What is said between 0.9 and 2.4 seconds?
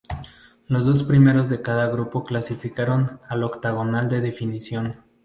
primeros de cada grupo